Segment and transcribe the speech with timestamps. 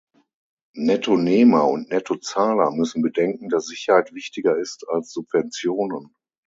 [0.77, 6.15] Nettonehmer und Nettozahler müssen bedenken, dass Sicherheit wichtiger ist als Subventionen.